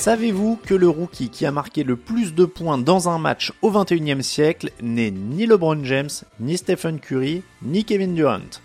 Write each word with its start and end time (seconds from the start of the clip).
Savez-vous 0.00 0.58
que 0.64 0.72
le 0.72 0.88
rookie 0.88 1.28
qui 1.28 1.44
a 1.44 1.52
marqué 1.52 1.84
le 1.84 1.94
plus 1.94 2.34
de 2.34 2.46
points 2.46 2.78
dans 2.78 3.10
un 3.10 3.18
match 3.18 3.52
au 3.60 3.70
21e 3.70 4.22
siècle 4.22 4.70
n'est 4.80 5.10
ni 5.10 5.44
LeBron 5.44 5.84
James, 5.84 6.08
ni 6.40 6.56
Stephen 6.56 6.98
Curry, 7.00 7.42
ni 7.60 7.84
Kevin 7.84 8.14
Durant? 8.14 8.62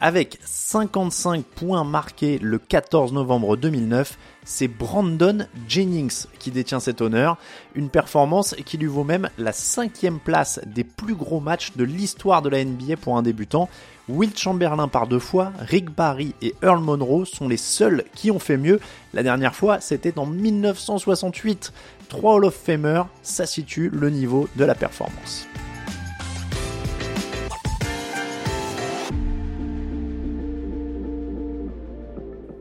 Avec 0.00 0.38
55 0.44 1.44
points 1.44 1.82
marqués 1.82 2.38
le 2.38 2.58
14 2.58 3.12
novembre 3.12 3.56
2009, 3.56 4.16
c'est 4.44 4.68
Brandon 4.68 5.48
Jennings 5.66 6.26
qui 6.38 6.52
détient 6.52 6.78
cet 6.78 7.00
honneur, 7.00 7.36
une 7.74 7.90
performance 7.90 8.54
qui 8.64 8.78
lui 8.78 8.86
vaut 8.86 9.02
même 9.02 9.28
la 9.38 9.52
cinquième 9.52 10.20
place 10.20 10.60
des 10.66 10.84
plus 10.84 11.16
gros 11.16 11.40
matchs 11.40 11.72
de 11.74 11.82
l'histoire 11.82 12.42
de 12.42 12.48
la 12.48 12.64
NBA 12.64 12.96
pour 12.96 13.16
un 13.16 13.22
débutant. 13.22 13.68
Will 14.08 14.36
Chamberlain 14.36 14.86
par 14.86 15.08
deux 15.08 15.18
fois, 15.18 15.52
Rick 15.58 15.90
Barry 15.90 16.32
et 16.42 16.54
Earl 16.62 16.80
Monroe 16.80 17.24
sont 17.24 17.48
les 17.48 17.56
seuls 17.56 18.04
qui 18.14 18.30
ont 18.30 18.38
fait 18.38 18.56
mieux. 18.56 18.78
La 19.14 19.24
dernière 19.24 19.56
fois, 19.56 19.80
c'était 19.80 20.16
en 20.16 20.26
1968. 20.26 21.72
Trois 22.08 22.34
Hall 22.34 22.44
of 22.44 22.54
Famers, 22.54 23.06
ça 23.24 23.46
situe 23.46 23.90
le 23.92 24.10
niveau 24.10 24.48
de 24.54 24.64
la 24.64 24.76
performance. 24.76 25.48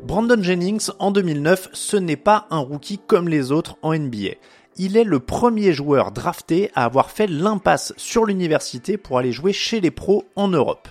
Brandon 0.08 0.42
Jennings, 0.42 0.90
en 1.00 1.12
2009, 1.12 1.68
ce 1.74 1.98
n'est 1.98 2.16
pas 2.16 2.48
un 2.50 2.60
rookie 2.60 2.98
comme 2.98 3.28
les 3.28 3.52
autres 3.52 3.76
en 3.82 3.94
NBA. 3.94 4.36
Il 4.78 4.96
est 4.96 5.04
le 5.04 5.20
premier 5.20 5.74
joueur 5.74 6.14
drafté 6.14 6.72
à 6.76 6.86
avoir 6.86 7.12
fait 7.12 7.28
l'impasse 7.28 7.94
sur 7.98 8.24
l'université 8.24 8.96
pour 8.96 9.18
aller 9.18 9.34
jouer 9.34 9.52
chez 9.52 9.82
les 9.82 9.92
pros 9.92 10.24
en 10.38 10.48
Europe. 10.48 10.88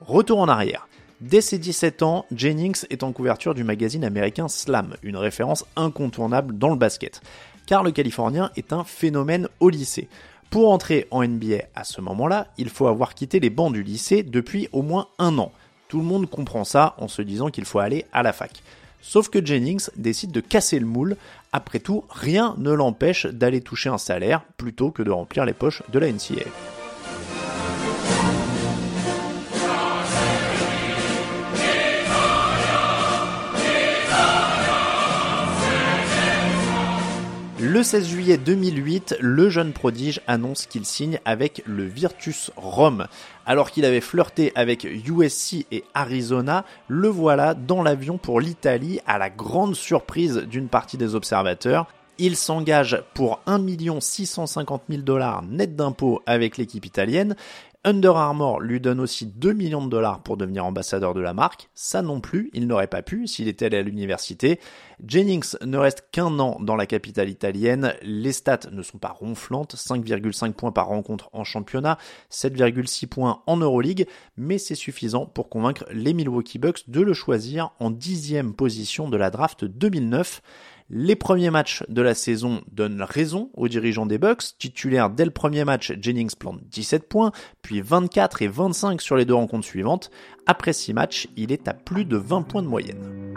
Retour 0.00 0.38
en 0.38 0.46
arrière. 0.46 0.86
Dès 1.20 1.40
ses 1.40 1.58
17 1.58 2.04
ans, 2.04 2.26
Jennings 2.30 2.84
est 2.90 3.02
en 3.02 3.10
couverture 3.10 3.54
du 3.54 3.64
magazine 3.64 4.04
américain 4.04 4.46
Slam, 4.46 4.94
une 5.02 5.16
référence 5.16 5.64
incontournable 5.74 6.56
dans 6.56 6.70
le 6.70 6.76
basket. 6.76 7.22
Car 7.66 7.82
le 7.82 7.90
Californien 7.90 8.52
est 8.54 8.72
un 8.72 8.84
phénomène 8.84 9.48
au 9.58 9.68
lycée. 9.68 10.08
Pour 10.50 10.70
entrer 10.70 11.08
en 11.10 11.26
NBA 11.26 11.64
à 11.74 11.82
ce 11.82 12.00
moment-là, 12.00 12.46
il 12.56 12.68
faut 12.68 12.86
avoir 12.86 13.16
quitté 13.16 13.40
les 13.40 13.50
bancs 13.50 13.72
du 13.72 13.82
lycée 13.82 14.22
depuis 14.22 14.68
au 14.70 14.82
moins 14.82 15.08
un 15.18 15.38
an. 15.38 15.50
Tout 15.88 15.98
le 15.98 16.04
monde 16.04 16.28
comprend 16.28 16.64
ça 16.64 16.94
en 16.98 17.08
se 17.08 17.22
disant 17.22 17.50
qu'il 17.50 17.64
faut 17.64 17.78
aller 17.78 18.06
à 18.12 18.22
la 18.22 18.32
fac. 18.32 18.62
Sauf 19.00 19.28
que 19.28 19.44
Jennings 19.44 19.88
décide 19.96 20.32
de 20.32 20.40
casser 20.40 20.78
le 20.78 20.86
moule. 20.86 21.16
Après 21.52 21.78
tout, 21.78 22.04
rien 22.08 22.54
ne 22.58 22.72
l'empêche 22.72 23.26
d'aller 23.26 23.60
toucher 23.60 23.90
un 23.90 23.98
salaire 23.98 24.42
plutôt 24.56 24.90
que 24.90 25.02
de 25.02 25.10
remplir 25.10 25.44
les 25.44 25.52
poches 25.52 25.82
de 25.92 25.98
la 25.98 26.10
NCA. 26.10 26.73
Le 37.74 37.82
16 37.82 38.06
juillet 38.06 38.36
2008, 38.36 39.16
le 39.18 39.48
jeune 39.50 39.72
prodige 39.72 40.20
annonce 40.28 40.66
qu'il 40.66 40.84
signe 40.84 41.18
avec 41.24 41.60
le 41.66 41.82
Virtus 41.82 42.52
Rome. 42.54 43.08
Alors 43.46 43.72
qu'il 43.72 43.84
avait 43.84 44.00
flirté 44.00 44.52
avec 44.54 44.84
USC 44.84 45.66
et 45.72 45.82
Arizona, 45.92 46.64
le 46.86 47.08
voilà 47.08 47.54
dans 47.54 47.82
l'avion 47.82 48.16
pour 48.16 48.40
l'Italie 48.40 49.00
à 49.08 49.18
la 49.18 49.28
grande 49.28 49.74
surprise 49.74 50.36
d'une 50.48 50.68
partie 50.68 50.98
des 50.98 51.16
observateurs. 51.16 51.88
Il 52.18 52.36
s'engage 52.36 53.02
pour 53.12 53.40
1 53.46 53.58
650 53.98 54.82
000 54.88 55.02
dollars 55.02 55.42
net 55.42 55.74
d'impôts 55.74 56.22
avec 56.26 56.58
l'équipe 56.58 56.86
italienne 56.86 57.34
Under 57.86 58.16
Armour 58.16 58.60
lui 58.60 58.80
donne 58.80 58.98
aussi 58.98 59.26
2 59.26 59.52
millions 59.52 59.84
de 59.84 59.90
dollars 59.90 60.22
pour 60.22 60.38
devenir 60.38 60.64
ambassadeur 60.64 61.12
de 61.12 61.20
la 61.20 61.34
marque. 61.34 61.68
Ça 61.74 62.00
non 62.00 62.20
plus, 62.20 62.48
il 62.54 62.66
n'aurait 62.66 62.86
pas 62.86 63.02
pu 63.02 63.26
s'il 63.26 63.46
était 63.46 63.66
allé 63.66 63.76
à 63.76 63.82
l'université. 63.82 64.58
Jennings 65.06 65.54
ne 65.62 65.76
reste 65.76 66.08
qu'un 66.10 66.38
an 66.38 66.56
dans 66.60 66.76
la 66.76 66.86
capitale 66.86 67.28
italienne. 67.28 67.94
Les 68.00 68.32
stats 68.32 68.70
ne 68.72 68.82
sont 68.82 68.96
pas 68.96 69.10
ronflantes. 69.10 69.74
5,5 69.74 70.54
points 70.54 70.72
par 70.72 70.86
rencontre 70.86 71.28
en 71.34 71.44
championnat, 71.44 71.98
7,6 72.30 73.06
points 73.06 73.42
en 73.46 73.58
Euroleague, 73.58 74.06
mais 74.38 74.56
c'est 74.56 74.74
suffisant 74.74 75.26
pour 75.26 75.50
convaincre 75.50 75.84
les 75.92 76.14
Milwaukee 76.14 76.58
Bucks 76.58 76.88
de 76.88 77.02
le 77.02 77.12
choisir 77.12 77.72
en 77.80 77.90
dixième 77.90 78.54
position 78.54 79.10
de 79.10 79.18
la 79.18 79.28
draft 79.28 79.66
2009. 79.66 80.40
Les 80.90 81.16
premiers 81.16 81.48
matchs 81.48 81.82
de 81.88 82.02
la 82.02 82.14
saison 82.14 82.60
donnent 82.70 83.00
raison 83.00 83.50
aux 83.54 83.68
dirigeants 83.68 84.04
des 84.04 84.18
Bucks. 84.18 84.58
Titulaire 84.58 85.08
dès 85.08 85.24
le 85.24 85.30
premier 85.30 85.64
match, 85.64 85.94
Jennings 85.98 86.34
plante 86.38 86.60
17 86.64 87.08
points, 87.08 87.32
puis 87.62 87.80
24 87.80 88.42
et 88.42 88.48
25 88.48 89.00
sur 89.00 89.16
les 89.16 89.24
deux 89.24 89.32
rencontres 89.32 89.66
suivantes. 89.66 90.10
Après 90.46 90.74
6 90.74 90.92
matchs, 90.92 91.28
il 91.38 91.52
est 91.52 91.68
à 91.68 91.72
plus 91.72 92.04
de 92.04 92.18
20 92.18 92.42
points 92.42 92.62
de 92.62 92.68
moyenne. 92.68 93.32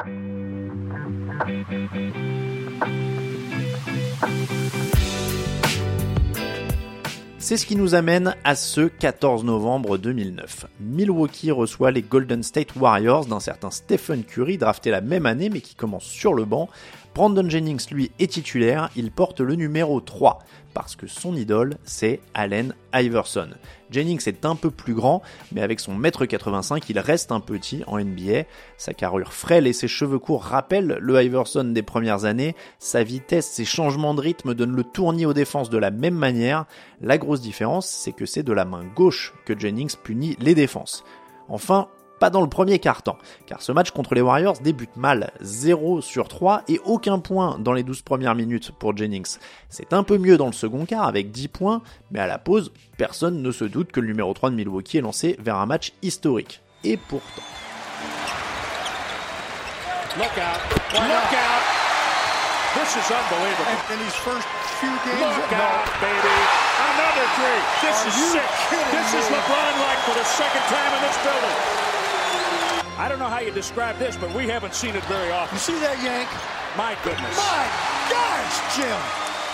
C'est 7.40 7.56
ce 7.56 7.66
qui 7.66 7.78
nous 7.78 7.96
amène 7.96 8.36
à 8.44 8.56
ce 8.56 8.82
14 8.88 9.46
novembre 9.46 9.98
2009. 9.98 10.66
Milwaukee 10.82 11.52
reçoit 11.52 11.92
les 11.92 12.02
Golden 12.02 12.44
State 12.44 12.76
Warriors 12.76 13.26
d'un 13.26 13.40
certain 13.40 13.72
Stephen 13.72 14.26
Curry 14.26 14.58
drafté 14.58 14.92
la 14.92 15.00
même 15.00 15.26
année 15.26 15.50
mais 15.50 15.62
qui 15.62 15.74
commence 15.74 16.04
sur 16.04 16.34
le 16.34 16.44
banc. 16.44 16.68
Brandon 17.18 17.50
Jennings, 17.50 17.88
lui, 17.90 18.12
est 18.20 18.32
titulaire, 18.32 18.92
il 18.96 19.10
porte 19.10 19.42
le 19.42 19.56
numéro 19.56 20.00
3, 20.00 20.38
parce 20.76 20.96
que 20.96 21.08
son 21.08 21.36
idole, 21.36 21.78
c'est 21.84 22.20
Allen 22.36 22.76
Iverson. 22.94 23.50
Jennings 23.90 24.22
est 24.28 24.46
un 24.46 24.56
peu 24.56 24.70
plus 24.70 24.94
grand, 24.94 25.24
mais 25.52 25.64
avec 25.64 25.80
son 25.80 25.96
mètre 25.96 26.28
85, 26.28 26.88
il 26.92 27.00
reste 27.00 27.32
un 27.32 27.40
petit 27.40 27.82
en 27.88 27.98
NBA. 27.98 28.44
Sa 28.78 28.94
carrure 28.94 29.34
frêle 29.34 29.66
et 29.66 29.74
ses 29.74 29.88
cheveux 29.88 30.20
courts 30.20 30.44
rappellent 30.44 31.00
le 31.02 31.24
Iverson 31.24 31.64
des 31.64 31.82
premières 31.82 32.26
années. 32.26 32.56
Sa 32.78 33.02
vitesse, 33.02 33.48
ses 33.48 33.66
changements 33.66 34.14
de 34.14 34.22
rythme 34.22 34.54
donnent 34.54 34.76
le 34.76 34.84
tournis 34.84 35.26
aux 35.26 35.34
défenses 35.34 35.72
de 35.72 35.80
la 35.80 35.90
même 35.90 36.14
manière. 36.14 36.66
La 37.02 37.18
grosse 37.18 37.42
différence, 37.42 37.88
c'est 37.88 38.14
que 38.14 38.28
c'est 38.28 38.44
de 38.44 38.54
la 38.54 38.66
main 38.66 38.86
gauche 38.96 39.34
que 39.44 39.58
Jennings 39.58 39.96
punit 40.04 40.38
les 40.40 40.54
défenses. 40.54 41.04
Enfin, 41.50 41.88
pas 42.20 42.30
dans 42.30 42.42
le 42.42 42.50
premier 42.50 42.80
quart-temps, 42.80 43.18
car 43.46 43.62
ce 43.62 43.72
match 43.72 43.92
contre 43.92 44.16
les 44.16 44.22
Warriors 44.22 44.60
débute 44.60 44.96
mal, 44.96 45.32
0 45.42 46.02
sur 46.02 46.28
3 46.28 46.64
et 46.68 46.80
aucun 46.86 47.20
point 47.20 47.58
dans 47.60 47.74
les 47.74 47.84
12 47.84 48.02
premières 48.02 48.36
minutes 48.36 48.72
pour 48.72 48.96
Jennings. 48.96 49.38
C'est 49.70 49.94
un 49.94 50.04
peu 50.04 50.18
mieux 50.18 50.38
dans 50.38 50.48
le 50.48 50.54
second 50.54 50.86
quart 50.86 51.08
avec 51.08 51.32
10 51.32 51.48
points, 51.48 51.82
mais 52.12 52.20
à 52.20 52.28
la 52.28 52.38
pause, 52.38 52.72
personne 52.98 53.42
ne 53.42 53.52
se 53.52 53.66
doute 53.66 53.92
que 53.92 54.00
le 54.00 54.08
numéro 54.08 54.34
3 54.34 54.50
de 54.50 54.56
Milwaukee 54.56 54.98
est 54.98 55.02
lancé 55.02 55.38
vers 55.40 55.58
un 55.58 55.66
match 55.66 55.94
historique. 56.02 56.62
Et 56.84 56.98
pourtant... 56.98 57.42
Look 60.18 60.34
out. 60.38 60.58
Look 60.94 61.34
out. 61.34 61.62
This 62.78 62.94
is 62.94 63.10
unbelievable. 63.10 63.74
In 63.90 63.98
these 64.06 64.18
first 64.22 64.46
few 64.78 64.94
games, 65.06 65.18
Look 65.18 65.54
out, 65.54 65.82
baby. 65.98 66.38
Another 66.94 67.26
three. 67.34 67.62
This 67.82 67.98
Are 67.98 68.10
is 68.10 68.38
sick. 68.38 68.50
This 68.94 69.10
is 69.18 69.26
me? 69.30 69.38
LeBron-like 69.38 70.02
for 70.06 70.14
the 70.14 70.26
second 70.26 70.62
time 70.70 70.92
in 70.94 71.02
this. 71.02 71.17
I 73.08 73.10
don't 73.10 73.20
know 73.20 73.30
how 73.30 73.40
you 73.40 73.52
describe 73.52 73.98
this, 74.00 74.18
but 74.18 74.36
we 74.36 74.50
haven't 74.50 74.74
seen 74.74 74.94
it 74.94 75.04
very 75.06 75.28
you 75.28 75.32
often. 75.32 75.58
see 75.58 75.80
that 75.80 75.96
yank? 76.04 76.28
My 76.76 76.92
goodness. 77.08 77.38
My 77.40 77.64
gosh, 78.12 78.56
Jim! 78.76 79.00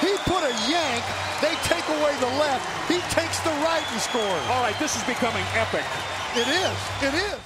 He 0.02 0.10
put 0.26 0.42
a 0.42 0.54
yank. 0.66 1.04
They 1.38 1.54
take 1.62 1.86
away 1.86 2.18
the 2.18 2.34
left. 2.42 2.66
He 2.90 2.98
takes 3.14 3.40
the 3.42 3.54
right 3.62 3.86
and 3.92 4.02
scores. 4.02 4.42
All 4.50 4.64
right, 4.64 4.74
this 4.80 4.96
is 4.96 5.04
becoming 5.04 5.46
epic. 5.54 5.86
It 6.34 6.48
is. 6.48 6.78
It 7.08 7.14
is. 7.14 7.38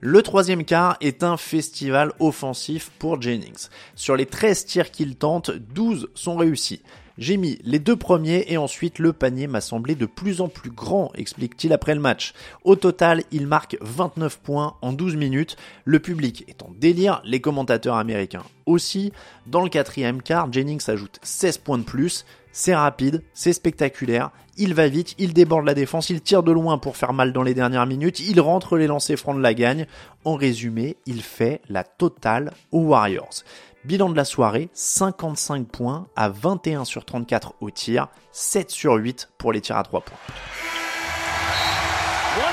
Le 0.00 0.22
troisième 0.22 0.64
quart 0.64 0.96
est 1.02 1.22
un 1.24 1.36
festival 1.36 2.14
offensif 2.20 2.90
pour 2.98 3.20
Jennings. 3.20 3.68
Sur 3.94 4.16
les 4.16 4.24
13 4.24 4.64
tirs 4.64 4.90
qu'il 4.90 5.16
tente, 5.16 5.50
12 5.50 6.08
sont 6.14 6.38
réussis. 6.38 6.80
J'ai 7.20 7.36
mis 7.36 7.58
les 7.64 7.78
deux 7.78 7.96
premiers 7.96 8.46
et 8.48 8.56
ensuite 8.56 8.98
le 8.98 9.12
panier 9.12 9.46
m'a 9.46 9.60
semblé 9.60 9.94
de 9.94 10.06
plus 10.06 10.40
en 10.40 10.48
plus 10.48 10.70
grand, 10.70 11.12
explique-t-il 11.14 11.70
après 11.74 11.94
le 11.94 12.00
match. 12.00 12.32
Au 12.64 12.76
total, 12.76 13.24
il 13.30 13.46
marque 13.46 13.76
29 13.82 14.38
points 14.38 14.76
en 14.80 14.94
12 14.94 15.16
minutes. 15.16 15.58
Le 15.84 15.98
public 15.98 16.46
est 16.48 16.62
en 16.62 16.70
délire, 16.80 17.20
les 17.26 17.42
commentateurs 17.42 17.96
américains 17.96 18.44
aussi. 18.64 19.12
Dans 19.46 19.60
le 19.60 19.68
quatrième 19.68 20.22
quart, 20.22 20.50
Jennings 20.50 20.88
ajoute 20.88 21.18
16 21.22 21.58
points 21.58 21.76
de 21.76 21.82
plus. 21.82 22.24
C'est 22.52 22.74
rapide, 22.74 23.22
c'est 23.34 23.52
spectaculaire, 23.52 24.30
il 24.56 24.74
va 24.74 24.88
vite, 24.88 25.14
il 25.18 25.32
déborde 25.32 25.64
la 25.64 25.74
défense, 25.74 26.10
il 26.10 26.20
tire 26.20 26.42
de 26.42 26.52
loin 26.52 26.78
pour 26.78 26.96
faire 26.96 27.12
mal 27.12 27.32
dans 27.32 27.42
les 27.42 27.54
dernières 27.54 27.86
minutes, 27.86 28.20
il 28.20 28.40
rentre 28.40 28.76
les 28.76 28.88
lancers 28.88 29.18
francs 29.18 29.36
de 29.36 29.42
la 29.42 29.54
gagne. 29.54 29.86
En 30.24 30.34
résumé, 30.34 30.96
il 31.06 31.22
fait 31.22 31.60
la 31.68 31.84
totale 31.84 32.52
aux 32.72 32.80
Warriors. 32.80 33.44
Bilan 33.84 34.10
de 34.10 34.16
la 34.16 34.26
soirée, 34.26 34.68
55 34.74 35.66
points 35.66 36.06
à 36.14 36.28
21 36.28 36.84
sur 36.84 37.04
34 37.04 37.54
au 37.60 37.70
tir, 37.70 38.08
7 38.30 38.70
sur 38.70 38.94
8 38.94 39.30
pour 39.38 39.52
les 39.52 39.60
tirs 39.60 39.78
à 39.78 39.82
3 39.82 40.02
points. 40.02 40.18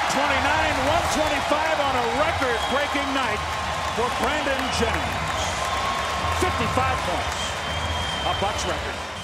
129-125 0.08 1.54
on 1.80 1.96
a 1.96 2.04
record-breaking 2.24 3.10
night 3.14 3.40
Brandon 4.22 4.64
Jennings. 4.80 5.18
55 6.40 6.98
points, 7.06 8.32
a 8.32 8.34
Bucks 8.40 8.64
record. 8.66 9.17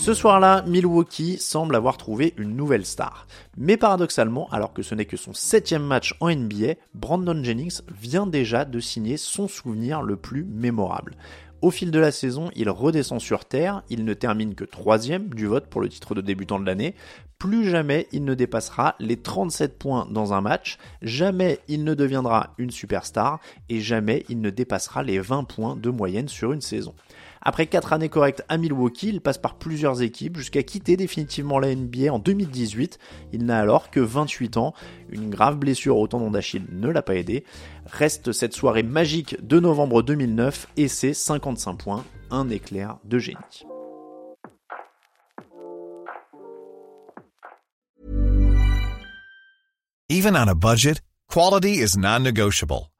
Ce 0.00 0.14
soir-là, 0.14 0.64
Milwaukee 0.66 1.36
semble 1.38 1.76
avoir 1.76 1.98
trouvé 1.98 2.32
une 2.38 2.56
nouvelle 2.56 2.86
star. 2.86 3.26
Mais 3.58 3.76
paradoxalement, 3.76 4.48
alors 4.50 4.72
que 4.72 4.80
ce 4.80 4.94
n'est 4.94 5.04
que 5.04 5.18
son 5.18 5.34
septième 5.34 5.82
match 5.82 6.16
en 6.20 6.34
NBA, 6.34 6.76
Brandon 6.94 7.44
Jennings 7.44 7.82
vient 8.00 8.26
déjà 8.26 8.64
de 8.64 8.80
signer 8.80 9.18
son 9.18 9.46
souvenir 9.46 10.00
le 10.00 10.16
plus 10.16 10.44
mémorable. 10.44 11.16
Au 11.60 11.70
fil 11.70 11.90
de 11.90 11.98
la 11.98 12.12
saison, 12.12 12.50
il 12.56 12.70
redescend 12.70 13.20
sur 13.20 13.44
Terre, 13.44 13.82
il 13.90 14.06
ne 14.06 14.14
termine 14.14 14.54
que 14.54 14.64
troisième 14.64 15.28
du 15.34 15.46
vote 15.46 15.66
pour 15.66 15.82
le 15.82 15.90
titre 15.90 16.14
de 16.14 16.22
débutant 16.22 16.58
de 16.58 16.64
l'année. 16.64 16.94
Plus 17.38 17.68
jamais 17.68 18.06
il 18.10 18.24
ne 18.24 18.32
dépassera 18.32 18.94
les 19.00 19.18
37 19.18 19.78
points 19.78 20.08
dans 20.10 20.32
un 20.32 20.40
match, 20.40 20.78
jamais 21.02 21.58
il 21.68 21.84
ne 21.84 21.92
deviendra 21.92 22.54
une 22.56 22.70
superstar 22.70 23.38
et 23.68 23.80
jamais 23.80 24.24
il 24.30 24.40
ne 24.40 24.48
dépassera 24.48 25.02
les 25.02 25.18
20 25.18 25.44
points 25.44 25.76
de 25.76 25.90
moyenne 25.90 26.28
sur 26.28 26.54
une 26.54 26.62
saison. 26.62 26.94
Après 27.42 27.66
4 27.66 27.92
années 27.94 28.08
correctes 28.08 28.44
à 28.48 28.58
Milwaukee, 28.58 29.08
il 29.08 29.20
passe 29.20 29.38
par 29.38 29.54
plusieurs 29.54 30.02
équipes 30.02 30.36
jusqu'à 30.36 30.62
quitter 30.62 30.96
définitivement 30.96 31.58
la 31.58 31.74
NBA 31.74 32.12
en 32.12 32.18
2018. 32.18 32.98
Il 33.32 33.46
n'a 33.46 33.58
alors 33.58 33.90
que 33.90 34.00
28 34.00 34.58
ans. 34.58 34.74
Une 35.10 35.30
grave 35.30 35.56
blessure 35.56 35.96
au 35.96 36.06
tendon 36.06 36.30
d'Achille 36.30 36.66
ne 36.70 36.88
l'a 36.88 37.02
pas 37.02 37.16
aidé. 37.16 37.44
Reste 37.86 38.32
cette 38.32 38.52
soirée 38.52 38.82
magique 38.82 39.36
de 39.46 39.58
novembre 39.58 40.02
2009 40.02 40.68
et 40.76 40.88
ses 40.88 41.14
55 41.14 41.76
points, 41.76 42.04
un 42.30 42.50
éclair 42.50 42.98
de 43.04 43.18
génie. 43.18 43.64